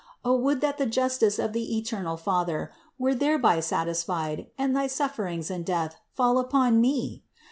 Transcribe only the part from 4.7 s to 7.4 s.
thy sufferings and death fall upon me!